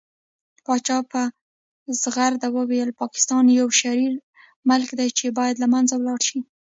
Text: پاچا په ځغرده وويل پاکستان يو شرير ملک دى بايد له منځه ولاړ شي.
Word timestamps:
پاچا 0.65 0.97
په 1.11 1.21
ځغرده 2.01 2.47
وويل 2.57 2.89
پاکستان 3.01 3.43
يو 3.59 3.67
شرير 3.81 4.13
ملک 4.69 4.89
دى 4.99 5.07
بايد 5.37 5.55
له 5.59 5.67
منځه 5.73 5.93
ولاړ 5.97 6.19
شي. 6.27 6.39